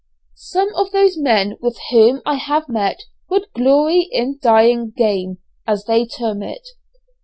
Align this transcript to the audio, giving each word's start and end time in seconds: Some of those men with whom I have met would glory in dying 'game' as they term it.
Some 0.33 0.73
of 0.73 0.89
those 0.89 1.15
men 1.15 1.59
with 1.61 1.77
whom 1.91 2.23
I 2.25 2.33
have 2.37 2.67
met 2.67 3.03
would 3.29 3.45
glory 3.53 4.09
in 4.11 4.39
dying 4.41 4.89
'game' 4.89 5.37
as 5.67 5.85
they 5.85 6.07
term 6.07 6.41
it. 6.41 6.69